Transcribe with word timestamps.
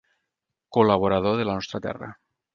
Col·laborador 0.77 1.37
de 1.43 1.47
La 1.51 1.59
Nostra 1.61 1.85
Terra. 1.87 2.13